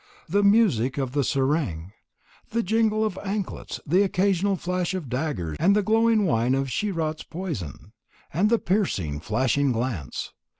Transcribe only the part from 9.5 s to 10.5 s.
glance!